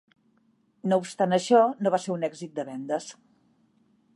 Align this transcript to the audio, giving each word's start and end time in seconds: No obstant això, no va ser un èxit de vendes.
No 0.93 0.97
obstant 1.01 1.35
això, 1.37 1.59
no 1.87 1.91
va 1.97 1.99
ser 2.07 2.13
un 2.15 2.27
èxit 2.29 2.59
de 2.61 2.67
vendes. 2.71 3.11